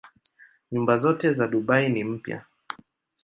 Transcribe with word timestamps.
Nyumba 0.71 0.93
zote 0.97 1.31
za 1.33 1.47
Dubai 1.47 1.89
ni 1.89 2.03
mpya. 2.03 2.45